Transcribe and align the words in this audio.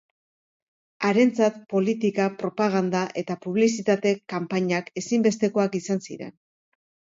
Harentzat 1.09 1.59
politika-propaganda 1.73 3.03
eta 3.23 3.37
publizitate-kanpainak 3.45 4.91
ezinbestekoak 5.05 5.81
izan 5.85 6.05
ziren. 6.11 6.37